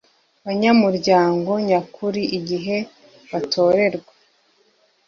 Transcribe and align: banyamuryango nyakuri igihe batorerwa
banyamuryango 0.45 1.51
nyakuri 1.67 2.21
igihe 2.37 2.77
batorerwa 3.31 4.11